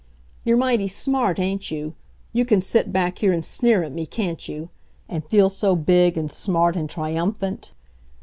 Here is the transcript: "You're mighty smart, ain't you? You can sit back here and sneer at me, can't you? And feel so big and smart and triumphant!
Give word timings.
"You're 0.43 0.57
mighty 0.57 0.87
smart, 0.87 1.37
ain't 1.37 1.69
you? 1.69 1.93
You 2.33 2.43
can 2.43 2.59
sit 2.59 2.91
back 2.91 3.19
here 3.19 3.31
and 3.31 3.45
sneer 3.45 3.83
at 3.83 3.91
me, 3.91 4.07
can't 4.07 4.49
you? 4.49 4.71
And 5.07 5.23
feel 5.23 5.47
so 5.47 5.75
big 5.75 6.17
and 6.17 6.31
smart 6.31 6.75
and 6.75 6.89
triumphant! 6.89 7.71